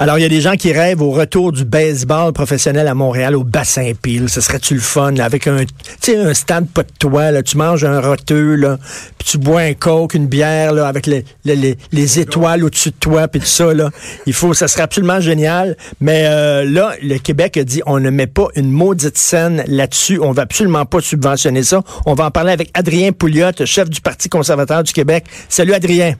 [0.00, 3.34] Alors, il y a des gens qui rêvent au retour du baseball professionnel à Montréal,
[3.34, 4.28] au bassin pile.
[4.28, 5.64] Ce serait-tu le fun, là, avec un,
[6.08, 8.78] un stand pas de toi, là, tu manges un roteux, là,
[9.18, 12.94] puis tu bois un coke, une bière, là, avec les, les, les étoiles au-dessus de
[12.94, 13.90] toi, puis tout ça, là.
[14.26, 15.76] Il faut, ça serait absolument génial.
[16.00, 20.20] Mais euh, là, le Québec a dit, on ne met pas une maudite scène là-dessus.
[20.22, 21.82] On va absolument pas subventionner ça.
[22.06, 25.24] On va en parler avec Adrien Pouliot, chef du Parti conservateur du Québec.
[25.48, 26.14] Salut, Adrien.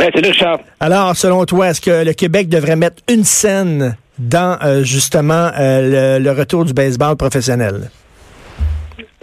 [0.00, 0.60] Oui, c'est Charles.
[0.80, 6.18] Alors, selon toi, est-ce que le Québec devrait mettre une scène dans euh, justement euh,
[6.18, 7.90] le, retour du baseball professionnel?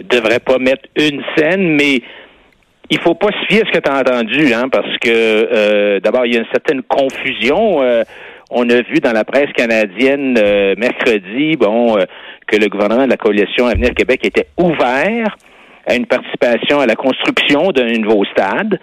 [0.08, 2.00] Devrait pas mettre une scène, mais
[2.90, 5.98] il faut pas se fier à ce que tu as entendu, hein, parce que euh,
[5.98, 7.80] d'abord, il y a une certaine confusion.
[8.50, 10.34] on a vu dans la presse canadienne
[10.78, 11.96] mercredi, bon,
[12.46, 15.36] que le gouvernement de la coalition Avenir Québec était ouvert
[15.88, 18.78] à une participation à la construction d'un nouveau stade.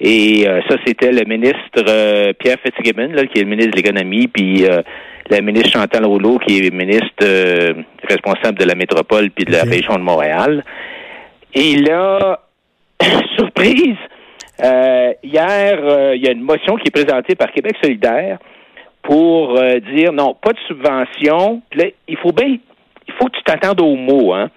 [0.00, 3.76] Et euh, ça, c'était le ministre euh, Pierre Fitzgibbon, là, qui est le ministre de
[3.76, 4.82] l'économie, puis euh,
[5.30, 7.26] la ministre Chantal Rouleau, qui est ministre
[8.08, 10.64] responsable de la métropole puis de la région de Montréal.
[11.54, 12.40] Et là,
[13.36, 13.96] surprise,
[14.62, 18.38] hier, il y a une motion qui est présentée par Québec solidaire
[19.02, 19.60] pour
[19.94, 21.62] dire non, pas de subvention.
[21.74, 24.50] Là, il faut bien, il faut que tu t'attendes aux mots, hein.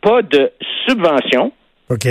[0.00, 0.52] Pas de
[0.86, 1.52] subvention.
[1.90, 2.06] OK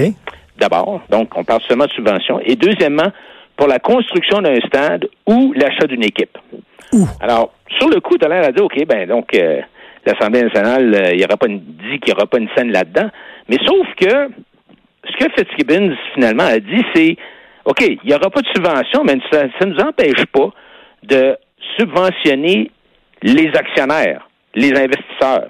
[0.58, 1.02] d'abord.
[1.10, 2.40] Donc, on parle seulement de subvention.
[2.46, 3.12] Et deuxièmement,
[3.56, 6.38] pour la construction d'un stade ou l'achat d'une équipe.
[7.20, 9.62] Alors, sur le coup, tu as l'air à dire, OK, ben donc, euh,
[10.06, 12.72] l'Assemblée nationale, euh, il n'y aura pas une, dit qu'il n'y aura pas une scène
[12.72, 13.10] là-dedans.
[13.50, 14.30] Mais sauf que
[15.06, 17.18] ce que Fitzgibbons, finalement, a dit, c'est,
[17.66, 20.50] OK, il n'y aura pas de subvention, mais ça ne nous empêche pas
[21.04, 21.38] de
[21.78, 22.72] subventionner
[23.22, 25.50] les actionnaires, les investisseurs.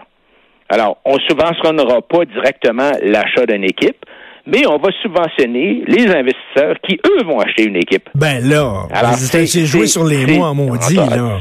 [0.70, 4.06] Alors, on ne subventionnera pas directement l'achat d'une équipe,
[4.46, 8.10] mais on va subventionner les investisseurs qui, eux, vont acheter une équipe.
[8.16, 11.40] Ben là, c'est joué sur les mots en maudit, là.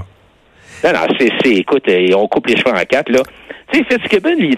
[0.85, 3.21] Non, non, c'est, écoute, euh, on coupe les cheveux en quatre, là.
[3.73, 4.57] Tu sais, Fitzgibbon, il,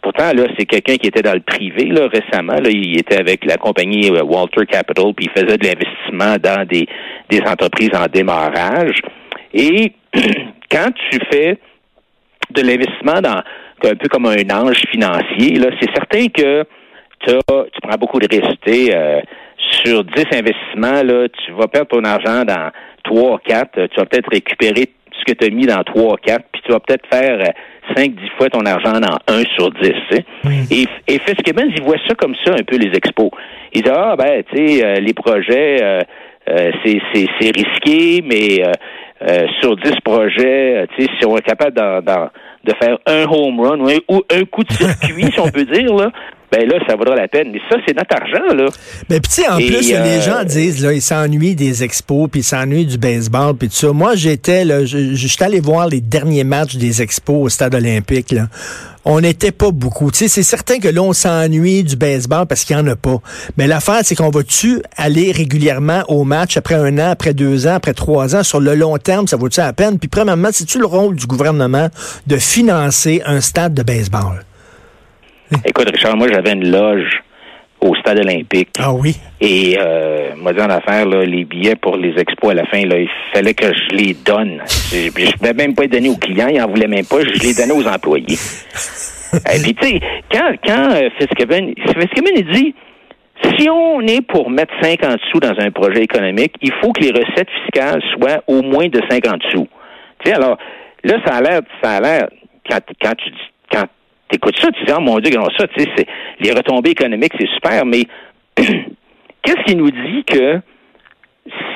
[0.00, 3.44] pourtant, là, c'est quelqu'un qui était dans le privé, là, récemment, là, il était avec
[3.44, 6.86] la compagnie euh, Walter Capital, puis il faisait de l'investissement dans des,
[7.28, 9.02] des entreprises en démarrage.
[9.52, 9.92] Et
[10.70, 11.58] quand tu fais
[12.50, 13.42] de l'investissement dans,
[13.84, 16.64] un peu comme un ange financier, là, c'est certain que
[17.24, 18.68] tu prends beaucoup de risques.
[18.68, 19.20] Euh,
[19.84, 22.70] sur 10 investissements, là, tu vas perdre ton argent dans
[23.04, 23.86] 3 4.
[23.88, 26.80] Tu vas peut-être récupérer ce que tu as mis dans 3 4, puis tu vas
[26.80, 27.38] peut-être faire
[27.96, 29.92] 5-10 euh, fois ton argent dans 1 sur 10.
[30.70, 33.30] Et, et Fitzgibbons, ils voient ça comme ça, un peu, les expos.
[33.72, 36.00] Ils disent, ah, ben, tu sais, euh, les projets, euh,
[36.84, 38.62] c'est risqué, mais
[39.60, 44.22] sur 10 projets, tu sais, si on est capable de faire un home run ou
[44.30, 46.12] un coup de circuit, si on peut dire, là,
[46.52, 47.50] ben là, ça vaudra la peine.
[47.52, 48.68] Mais ça, c'est notre argent, là.
[49.10, 52.44] Mais puis, en plus, les euh, gens disent, là, ils s'ennuient des expos, puis ils
[52.44, 53.92] s'ennuient du baseball, puis tout ça.
[53.92, 58.48] Moi, j'étais, là, j'étais allé voir les derniers matchs des expos au stade olympique, là.
[59.08, 60.10] On n'était pas beaucoup.
[60.10, 62.96] Tu sais, c'est certain que là, on s'ennuie du baseball parce qu'il n'y en a
[62.96, 63.18] pas.
[63.56, 67.74] Mais l'affaire, c'est qu'on va-tu aller régulièrement au match après un an, après deux ans,
[67.74, 70.00] après trois ans, sur le long terme, ça vaut-tu la peine?
[70.00, 71.88] Puis, premièrement, c'est-tu le rôle du gouvernement
[72.26, 74.44] de financer un stade de baseball?
[75.64, 77.22] Écoute, Richard, moi, j'avais une loge
[77.80, 78.70] au stade olympique.
[78.78, 79.16] Ah oui?
[79.40, 82.84] Et euh, moi, dit en affaire, là, les billets pour les expos à la fin,
[82.84, 84.62] là, il fallait que je les donne.
[84.90, 87.40] Je ne vais même pas les donner aux clients, ils n'en voulaient même pas, je
[87.40, 88.26] les donnais aux employés.
[89.54, 90.00] Et puis, tu sais,
[90.32, 92.74] quand, quand euh, Fitzgibbon, Fitzgibbon, il dit,
[93.58, 97.10] si on est pour mettre 50 sous dans un projet économique, il faut que les
[97.10, 99.68] recettes fiscales soient au moins de 50 sous.
[100.20, 100.56] Tu sais, alors,
[101.04, 102.28] là, ça a l'air, ça a l'air,
[102.68, 103.84] quand, quand tu dis, quand
[104.28, 106.06] t'écoutes ça, tu dis, oh mon Dieu, ça, tu sais,
[106.40, 108.02] les retombées économiques, c'est super, mais
[108.56, 110.60] qu'est-ce qui nous dit que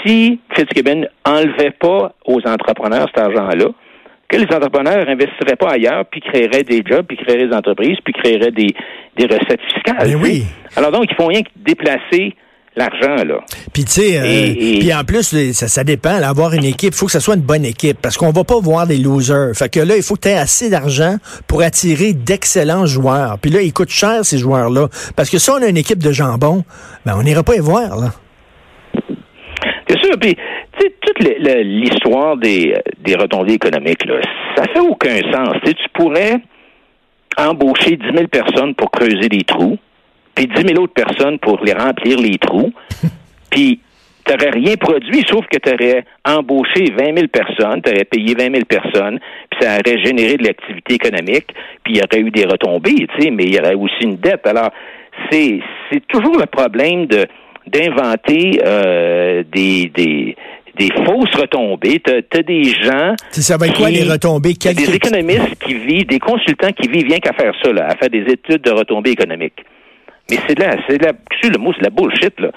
[0.04, 3.66] si Fitzgibbon enlevait pas aux entrepreneurs cet argent-là,
[4.28, 8.12] que les entrepreneurs investiraient pas ailleurs, puis créeraient des jobs, puis créeraient des entreprises, puis
[8.12, 8.74] créeraient des,
[9.16, 10.08] des recettes fiscales.
[10.08, 10.44] Mais oui.
[10.76, 12.34] Alors donc, ils font rien que déplacer
[12.76, 13.40] l'argent, là.
[13.72, 16.10] Puis, tu sais, euh, puis en plus, ça, ça dépend.
[16.22, 18.60] avoir une équipe, il faut que ce soit une bonne équipe parce qu'on va pas
[18.60, 19.54] voir des losers.
[19.54, 23.38] Fait que là, il faut que tu aies assez d'argent pour attirer d'excellents joueurs.
[23.40, 24.88] Puis là, ils coûtent cher, ces joueurs-là.
[25.16, 26.64] Parce que si on a une équipe de jambon,
[27.04, 28.12] ben, on n'ira pas y voir, là.
[29.88, 30.16] C'est sûr.
[30.20, 34.20] Puis, tu sais, toute l'histoire des, des retombées économiques, là,
[34.56, 35.56] ça fait aucun sens.
[35.64, 36.36] Tu, tu pourrais
[37.36, 39.78] embaucher 10 000 personnes pour creuser des trous,
[40.34, 42.72] puis 10 000 autres personnes pour les remplir les trous,
[43.50, 43.80] puis
[44.24, 48.34] tu n'aurais rien produit, sauf que tu aurais embauché 20 000 personnes, tu aurais payé
[48.34, 49.18] 20 000 personnes,
[49.50, 51.46] puis ça aurait généré de l'activité économique,
[51.82, 54.16] puis il y aurait eu des retombées, tu sais, mais il y aurait aussi une
[54.16, 54.46] dette.
[54.46, 54.70] Alors,
[55.30, 55.60] c'est
[56.08, 57.26] toujours le problème de
[57.66, 60.36] d'inventer euh, des, des,
[60.78, 62.00] des fausses retombées.
[62.00, 63.14] Tu as, des gens.
[63.30, 64.54] Ça va être quoi les retombées?
[64.54, 68.10] Des économistes qui vivent, des consultants qui vivent rien qu'à faire ça, là, à faire
[68.10, 69.64] des études de retombées économiques.
[70.30, 72.50] Mais c'est de la, c'est de la, le mot, c'est la bullshit, là.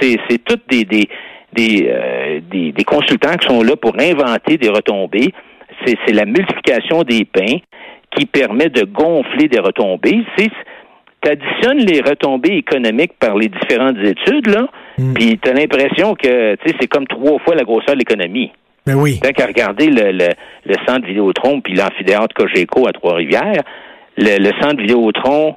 [0.00, 1.08] C'est, c'est toutes des, des,
[1.52, 5.32] des, euh, des, des, consultants qui sont là pour inventer des retombées.
[5.84, 7.58] C'est, c'est la multiplication des pains
[8.16, 10.24] qui permet de gonfler des retombées.
[10.36, 10.50] C'est,
[11.22, 14.68] tu additionnes les retombées économiques par les différentes études, là,
[14.98, 15.14] hmm.
[15.14, 18.52] puis tu as l'impression que c'est comme trois fois la grosseur de l'économie.
[18.86, 19.20] Mais ben oui.
[19.20, 20.28] Tant qu'à regarder le, le,
[20.64, 23.62] le, centre Vidéotron puis l'amphithéâtre Cogeco à Trois-Rivières,
[24.16, 25.56] le, le, centre Vidéotron,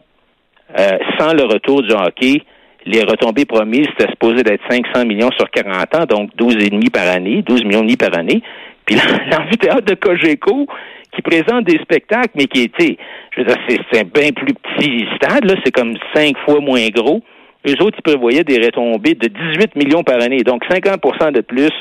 [0.77, 2.41] euh, sans le retour du hockey,
[2.85, 7.44] les retombées promises, c'était supposé d'être 500 millions sur 40 ans, donc 12,5 par année,
[7.44, 8.41] 12 millions et demi par année.
[8.85, 8.95] Puis
[9.31, 10.68] l'amphithéâtre de Cogeco,
[11.13, 12.97] qui présente des spectacles, mais qui était,
[13.35, 13.57] je veux dire,
[13.91, 17.21] c'est un bien plus petit stade, là, c'est comme cinq fois moins gros.
[17.67, 21.71] Eux autres, ils prévoyaient des retombées de 18 millions par année, donc 50% de plus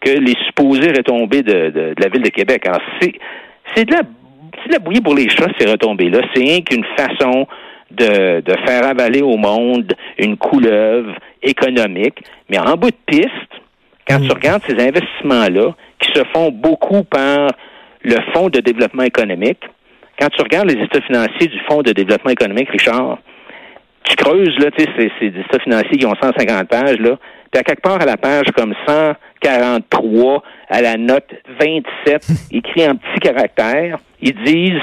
[0.00, 2.66] que les supposées retombées de, la ville de Québec.
[2.66, 3.12] Alors, c'est,
[3.74, 4.02] c'est de la,
[4.62, 6.20] c'est de la bouillie pour les chats, ces retombées-là.
[6.34, 7.46] C'est rien qu'une façon
[7.96, 12.22] de, de faire avaler au monde une couleuvre économique.
[12.48, 13.30] Mais en bout de piste,
[14.08, 14.32] quand tu mm.
[14.32, 17.50] regardes ces investissements-là, qui se font beaucoup par
[18.02, 19.60] le Fonds de développement économique.
[20.18, 23.18] Quand tu regardes les états financiers du Fonds de développement économique, Richard,
[24.04, 27.18] tu creuses, là, tu sais, des états financiers qui ont 150 pages, là.
[27.50, 32.96] Puis à quelque part à la page comme 143, à la note 27, écrit en
[32.96, 34.82] petits caractères, ils disent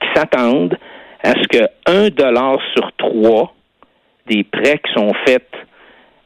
[0.00, 0.76] qu'ils s'attendent
[1.22, 3.54] à ce que 1 dollar sur 3
[4.28, 5.48] des prêts qui sont faits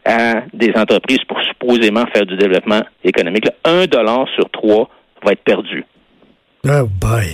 [0.04, 4.88] à des entreprises pour supposément faire du développement économique, là, 1 dollar sur 3
[5.24, 5.84] va être perdu?
[6.64, 7.26] Oh boy.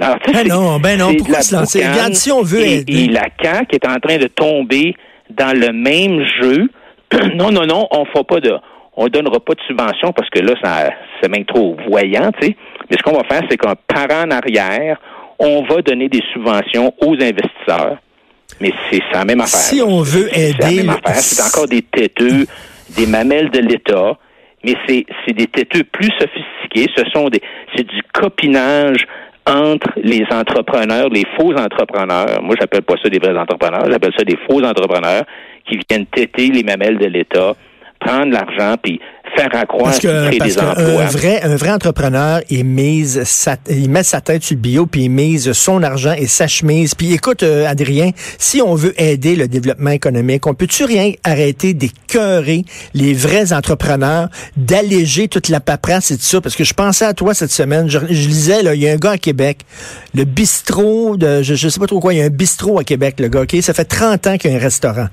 [0.00, 1.84] Alors, ben non, ben non, pourquoi se lancer?
[1.84, 4.94] Regarde, si on veut et, et la CAQ est en train de tomber
[5.30, 6.68] dans le même jeu.
[7.34, 8.54] non, non, non, on ne pas de
[9.00, 10.90] on donnera pas de subvention parce que là, ça,
[11.20, 12.56] c'est même trop voyant, tu sais.
[12.90, 15.00] Mais ce qu'on va faire, c'est qu'un parent en arrière,
[15.38, 17.98] on va donner des subventions aux investisseurs.
[18.60, 19.60] Mais c'est la même affaire.
[19.60, 20.86] Si on veut aider.
[21.14, 22.46] C'est encore des têteux,
[22.96, 24.18] des mamelles de l'État
[24.64, 26.90] mais c'est des têteux plus sophistiqués.
[26.96, 27.40] Ce sont des
[27.76, 29.06] c'est du copinage
[29.46, 32.42] entre les entrepreneurs, les faux entrepreneurs.
[32.42, 35.24] Moi, j'appelle pas ça des vrais entrepreneurs, j'appelle ça des faux entrepreneurs
[35.66, 37.54] qui viennent têter les mamelles de l'État,
[37.98, 39.00] prendre l'argent puis
[39.38, 44.20] faire parce que, parce Un vrai, un vrai entrepreneur, il mise sa, il met sa
[44.20, 46.94] tête sur le bio, puis il mise son argent et sa chemise.
[46.94, 51.74] Puis écoute, euh, Adrien, si on veut aider le développement économique, on peut-tu rien arrêter
[51.74, 52.64] d'écœurer
[52.94, 56.40] les vrais entrepreneurs, d'alléger toute la paperasse et tout ça?
[56.40, 58.96] Parce que je pensais à toi cette semaine, je, lisais, là, il y a un
[58.96, 59.60] gars à Québec,
[60.14, 62.84] le bistrot de, je, je sais pas trop quoi, il y a un bistrot à
[62.84, 63.56] Québec, le gars, OK?
[63.62, 65.08] Ça fait 30 ans qu'il y a un restaurant.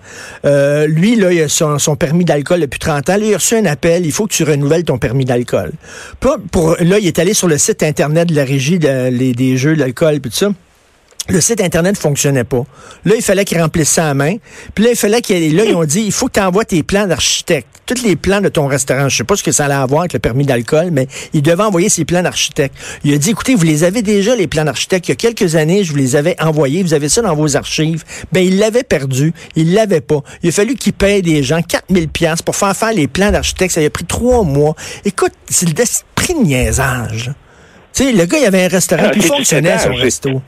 [0.45, 3.15] Euh, lui, là, il a son, son permis d'alcool depuis 30 ans.
[3.19, 5.71] il a reçu un appel, il faut que tu renouvelles ton permis d'alcool.
[6.19, 9.79] Pour, là, il est allé sur le site Internet de la régie des jeux, de
[9.79, 10.49] l'alcool, puis tout ça.
[11.27, 12.63] Le site Internet fonctionnait pas.
[13.03, 14.35] Là, il fallait qu'il remplisse ça à main.
[14.75, 15.55] Puis là, il fallait qu'il...
[15.55, 17.74] Là, ils ont dit, il faut que tu envoies tes plans d'architecte.
[17.85, 19.09] Tous les plans de ton restaurant.
[19.09, 21.63] Je sais pas ce que ça allait avoir avec le permis d'alcool, mais il devait
[21.63, 22.75] envoyer ses plans d'architecte.
[23.03, 25.07] Il a dit, écoutez, vous les avez déjà, les plans d'architecte.
[25.07, 26.81] Il y a quelques années, je vous les avais envoyés.
[26.81, 28.03] Vous avez ça dans vos archives.
[28.31, 29.33] Ben, il l'avait perdu.
[29.55, 30.21] Il l'avait pas.
[30.41, 33.73] Il a fallu qu'il paye des gens 4000 pièces pour faire faire les plans d'architecte.
[33.73, 34.75] Ça a pris trois mois.
[35.03, 37.31] Écoute, c'est l'esprit de niaisage.
[37.93, 40.41] Tu sais, le gars, il avait un restaurant, ah, puis il fonctionnait son resto.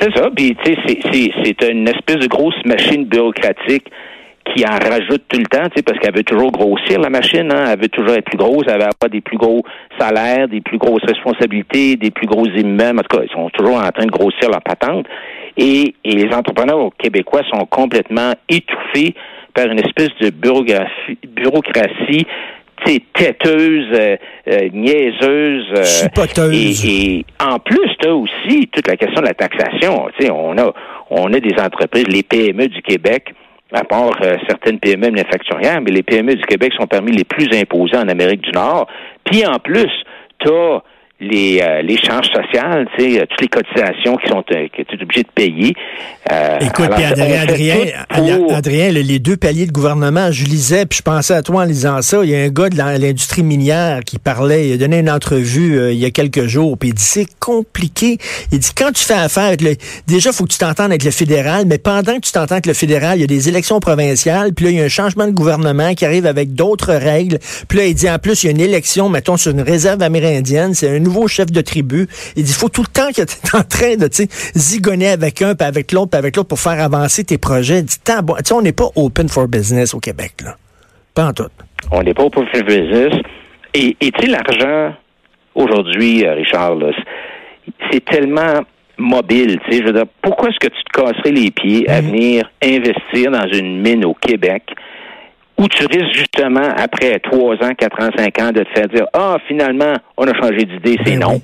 [0.00, 0.28] C'est ça.
[0.34, 3.86] Puis, tu sais, c'est une espèce de grosse machine bureaucratique
[4.54, 7.50] qui en rajoute tout le temps, tu sais, parce qu'elle veut toujours grossir la machine,
[7.52, 7.64] hein?
[7.70, 9.62] elle veut toujours être plus grosse, elle veut avoir des plus gros
[9.98, 13.00] salaires, des plus grosses responsabilités, des plus gros immeubles.
[13.00, 15.06] En tout cas, ils sont toujours en train de grossir leur patente.
[15.56, 19.14] Et, et les entrepreneurs québécois sont complètement étouffés
[19.54, 22.26] par une espèce de bureaucratie, bureaucratie
[23.14, 24.16] têteuse, euh,
[24.48, 25.66] euh, niaiseuse.
[25.74, 30.08] Euh, et, et, en plus, tu as aussi toute la question de la taxation.
[30.18, 30.72] sais, on a,
[31.10, 33.34] on a des entreprises, les PME du Québec,
[33.72, 34.12] à part
[34.48, 38.42] certaines PME manufacturières, mais les PME du Québec sont parmi les plus imposées en Amérique
[38.42, 38.86] du Nord.
[39.24, 39.90] Puis en plus,
[40.38, 40.48] tu
[41.18, 44.96] les, euh, les charges sociales, tu sais, toutes les cotisations qui sont euh, que tu
[44.96, 45.74] es obligé de payer.
[46.30, 47.76] Euh, Écoute, puis Adrien, Adrien,
[48.50, 52.02] Adrien, les deux paliers de gouvernement, je lisais, puis je pensais à toi en lisant
[52.02, 52.20] ça.
[52.22, 55.92] Il y a un gars de l'industrie minière qui parlait, il a donné une entrevue
[55.92, 58.18] il y a quelques jours, puis il dit c'est compliqué.
[58.52, 61.10] Il dit quand tu fais affaire avec le, déjà faut que tu t'entendes avec le
[61.10, 64.52] fédéral, mais pendant que tu t'entends avec le fédéral, il y a des élections provinciales,
[64.52, 67.38] puis là il y a un changement de gouvernement qui arrive avec d'autres règles.
[67.68, 70.02] Puis là il dit en plus il y a une élection, mettons sur une réserve
[70.02, 72.08] amérindienne, c'est un nouveau chef de tribu.
[72.36, 74.08] Il dit, faut tout le temps que tu es en train de
[74.54, 77.78] zigonner avec un, puis avec l'autre, puis avec l'autre pour faire avancer tes projets.
[77.78, 77.98] Il dit,
[78.52, 80.56] on n'est pas open for business au Québec, là.
[81.14, 81.48] Pas en tout.
[81.90, 83.14] On n'est pas open for business.
[83.72, 84.94] Et tu sais, l'argent,
[85.54, 86.78] aujourd'hui, euh, Richard,
[87.90, 88.60] c'est tellement
[88.98, 92.00] mobile, tu sais, je veux dire, pourquoi est-ce que tu te casserais les pieds à
[92.00, 92.04] mm-hmm.
[92.06, 94.62] venir investir dans une mine au Québec
[95.58, 99.06] où tu risques justement, après trois ans, quatre ans, cinq ans, de te faire dire
[99.12, 101.40] Ah, finalement, on a changé d'idée, c'est ben non.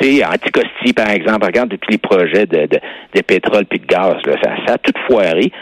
[0.00, 4.14] Tu sais, Anticosti, par exemple, regarde depuis les projets de, de, pétrole puis de gaz,
[4.24, 5.52] là, ça, ça a tout foiré.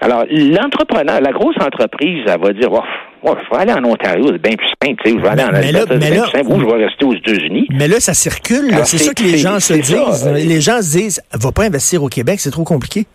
[0.00, 2.82] Alors, l'entrepreneur, la grosse entreprise, elle va dire, oh,
[3.24, 5.54] je vais aller en Ontario, c'est bien plus simple, tu sais, je vais aller en
[5.54, 7.66] Alberta, c'est bien plus simple, ou je vais rester aux États-Unis.
[7.70, 10.30] Mais là, ça circule, c'est ça que les gens se disent.
[10.34, 13.06] les gens se disent, va pas investir au Québec, c'est trop compliqué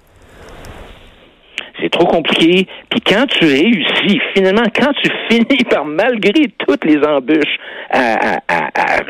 [1.81, 2.67] c'est trop compliqué.
[2.89, 7.57] Puis quand tu réussis, finalement, quand tu finis par, malgré toutes les embûches,
[7.89, 8.39] à,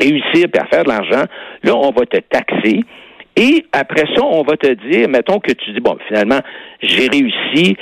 [0.00, 1.24] réussir et à faire de l'argent,
[1.62, 2.84] là, on va te taxer.
[3.36, 6.40] Et après ça, on va te dire, mettons que tu dis, bon, finalement,
[6.80, 7.76] j'ai réussi,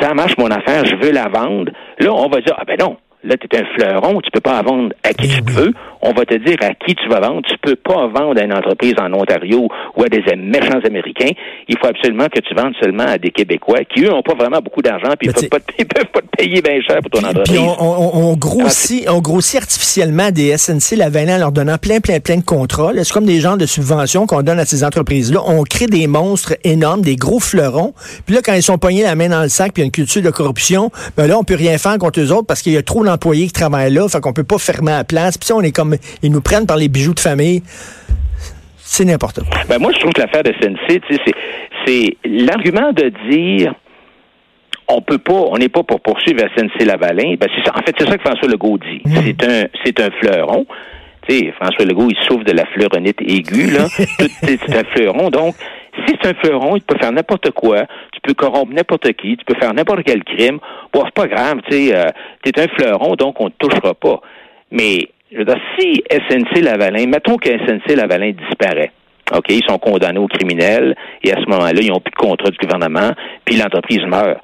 [0.00, 1.70] ça marche mon affaire, je veux la vendre.
[2.00, 4.62] Là, on va dire, ah ben non, Là, tu es un fleuron, tu peux pas
[4.62, 5.72] vendre à qui tu veux.
[6.00, 7.42] On va te dire à qui tu vas vendre.
[7.42, 11.32] Tu peux pas vendre à une entreprise en Ontario ou à des méchants Américains.
[11.68, 14.60] Il faut absolument que tu vendes seulement à des Québécois qui, eux, n'ont pas vraiment
[14.60, 17.26] beaucoup d'argent puis ils peuvent, pas te, peuvent pas te payer bien cher pour ton
[17.26, 17.58] entreprise.
[17.58, 22.36] Puis on, grossit, on grossit artificiellement des SNC Lavalin en leur donnant plein, plein, plein
[22.36, 22.92] de contrats.
[23.02, 25.40] C'est comme des gens de subventions qu'on donne à ces entreprises-là.
[25.46, 27.92] On crée des monstres énormes, des gros fleurons.
[28.24, 29.86] Puis là, quand ils sont pognés la main dans le sac puis il y a
[29.86, 32.72] une culture de corruption, ben là, on peut rien faire contre eux autres parce qu'il
[32.72, 35.38] y a trop d'employés qui travaillent là, fait qu'on peut pas fermer la place.
[35.38, 37.62] Puis on est comme, ils nous prennent par les bijoux de famille.
[38.78, 39.58] C'est n'importe quoi.
[39.68, 41.00] Ben moi, je trouve que l'affaire de SNC,
[41.86, 43.74] c'est l'argument de dire
[44.88, 47.34] on peut pas, on n'est pas pour poursuivre SNC Lavalin.
[47.40, 49.02] Ben en fait, c'est ça que François Legault dit.
[49.04, 49.16] Mmh.
[49.24, 50.66] C'est un, c'est un fleuron.
[51.60, 53.88] François Legault, il souffre de la fleuronite aiguë, là.
[54.42, 55.30] c'est un fleuron.
[55.30, 55.54] Donc,
[56.06, 57.86] si c'est un fleuron, il peut faire n'importe quoi.
[58.12, 59.36] Tu peux corrompre n'importe qui.
[59.36, 60.58] Tu peux faire n'importe quel crime.
[60.92, 61.96] Bon, c'est pas grave, tu sais.
[61.96, 62.10] Euh,
[62.42, 64.20] t'es un fleuron, donc on ne touchera pas.
[64.70, 68.92] Mais, je veux dire, si SNC Lavalin, mettons que SNC Lavalin disparaît.
[69.34, 72.50] OK, ils sont condamnés au criminel et à ce moment-là, ils n'ont plus de contrat
[72.50, 73.10] du gouvernement,
[73.44, 74.38] puis l'entreprise meurt.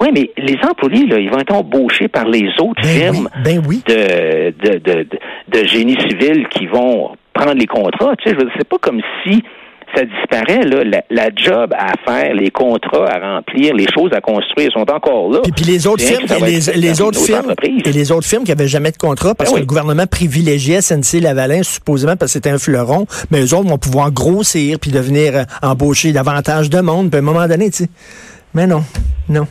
[0.00, 3.60] Oui, mais les employés, là, ils vont être embauchés par les autres ben firmes ben
[3.60, 5.06] De, de, de,
[5.48, 8.16] de, génie civil qui vont prendre les contrats.
[8.16, 9.44] Tu sais, c'est pas comme si
[9.94, 14.70] ça disparaît, là, la, job à faire, les contrats à remplir, les choses à construire
[14.72, 15.40] sont encore là.
[15.54, 16.24] Puis, les autres firmes,
[16.74, 19.60] les, autres firmes, et les autres firmes qui avaient jamais de contrat parce ben que
[19.60, 23.78] le gouvernement privilégiait SNC Lavalin supposément parce que c'était un fleuron, mais eux autres vont
[23.78, 27.10] pouvoir grossir puis devenir euh, embaucher davantage de monde.
[27.10, 27.88] Puis à un moment donné, tu sais,
[28.54, 28.82] mais non,
[29.28, 29.46] non.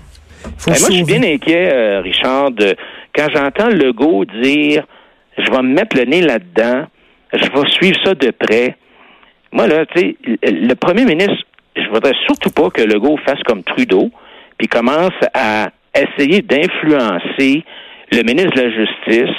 [0.58, 2.76] Faut ben, moi, je suis bien inquiet, euh, Richard, de,
[3.16, 4.86] quand j'entends Legault dire,
[5.38, 6.86] je vais me mettre le nez là-dedans,
[7.34, 8.76] je vais suivre ça de près.
[9.54, 11.46] Moi, là, tu sais, le premier ministre,
[11.76, 14.10] je voudrais surtout pas que Legault fasse comme Trudeau,
[14.58, 17.64] puis commence à essayer d'influencer
[18.12, 19.36] le ministre de la Justice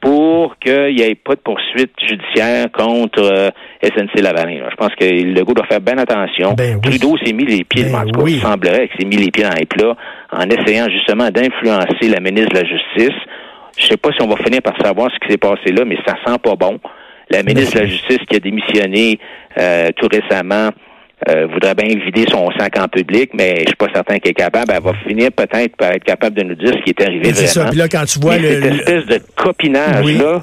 [0.00, 3.50] pour qu'il n'y ait pas de poursuite judiciaire contre euh,
[3.82, 4.60] SNC Lavalin.
[4.70, 6.54] Je pense que Legault doit faire bien attention.
[6.54, 9.56] Ben Trudeau s'est mis les pieds, ben il semblerait qu'il s'est mis les pieds dans
[9.58, 9.96] les plats
[10.30, 13.18] en essayant justement d'influencer la ministre de la Justice.
[13.76, 15.96] Je sais pas si on va finir par savoir ce qui s'est passé là, mais
[16.06, 16.78] ça sent pas bon.
[17.30, 19.18] La ministre de la Justice qui a démissionné
[19.58, 20.70] euh, tout récemment
[21.28, 24.34] euh, voudrait bien vider son sac en public, mais je suis pas certain qu'elle est
[24.34, 24.72] capable.
[24.72, 27.48] Elle va finir peut-être par être capable de nous dire ce qui est arrivé C'est
[27.48, 27.66] ça.
[27.66, 30.40] Puis là, quand tu vois cette espèce de copinage là,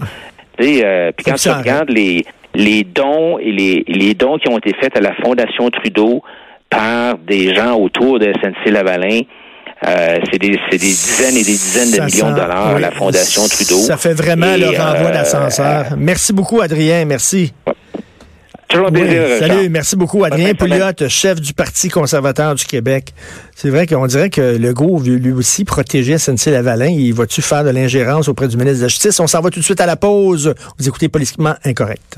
[0.61, 2.25] euh, puis quand tu regardes les
[2.55, 6.23] les dons et les, les dons qui ont été faits à la Fondation Trudeau
[6.69, 9.21] par des gens autour de SNC Lavalin,
[9.87, 13.47] euh, c'est des, des, dizaines et des dizaines de millions de dollars à la Fondation
[13.47, 13.79] Trudeau.
[13.79, 15.95] Ça fait vraiment le renvoi euh, d'ascenseur.
[15.97, 17.05] Merci beaucoup, Adrien.
[17.05, 17.53] Merci.
[18.67, 18.89] Toujours
[19.39, 20.23] salut, merci beaucoup.
[20.23, 23.13] Adrien Pouliot, chef du Parti conservateur du Québec.
[23.55, 26.87] C'est vrai qu'on dirait que Legault veut lui aussi protéger SNC-Lavalin.
[26.87, 29.19] Il va-tu faire de l'ingérence auprès du ministre de la Justice?
[29.19, 30.53] On s'en va tout de suite à la pause.
[30.77, 32.17] Vous écoutez Politiquement Incorrect.